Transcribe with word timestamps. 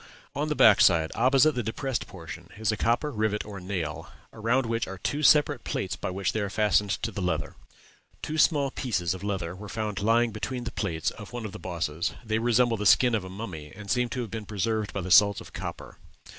On 0.35 0.47
the 0.49 0.55
back 0.55 0.81
side, 0.81 1.11
opposite 1.13 1.53
the 1.53 1.61
depressed 1.61 2.07
portion, 2.07 2.49
is 2.57 2.71
a 2.71 2.75
copper 2.75 3.11
rivet 3.11 3.45
or 3.45 3.59
nail, 3.59 4.09
around 4.33 4.65
which 4.65 4.87
are 4.87 4.97
two 4.97 5.21
separate 5.21 5.63
plates 5.63 5.95
by 5.95 6.09
which 6.09 6.31
they 6.31 6.41
were 6.41 6.49
fastened 6.49 6.89
to 7.03 7.11
the 7.11 7.21
leather. 7.21 7.55
Two 8.23 8.39
small 8.39 8.71
pieces 8.71 9.13
of 9.13 9.23
leather 9.23 9.55
were 9.55 9.69
found 9.69 10.01
lying 10.01 10.31
between 10.31 10.63
the 10.63 10.71
plates 10.71 11.11
of 11.11 11.31
one 11.33 11.45
of 11.45 11.51
the 11.51 11.59
bosses; 11.59 12.15
they 12.25 12.39
resemble 12.39 12.77
the 12.77 12.85
skin 12.87 13.13
of 13.13 13.23
a 13.23 13.29
mummy, 13.29 13.71
and 13.75 13.91
seem 13.91 14.09
to 14.09 14.21
have 14.21 14.31
been 14.31 14.47
preserved 14.47 14.91
by 14.91 15.01
the 15.01 15.11
salts 15.11 15.39
of 15.39 15.53
copper. 15.53 15.99